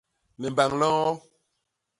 Limbañ 0.41 0.71
li 0.79 0.81
ño. 0.81 0.95